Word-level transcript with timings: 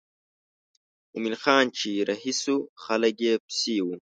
مومن 1.11 1.35
خان 1.43 1.65
چې 1.77 1.89
رهي 2.09 2.33
شو 2.41 2.57
خلک 2.83 3.15
یې 3.25 3.33
پسې 3.45 3.75
وو. 3.85 3.95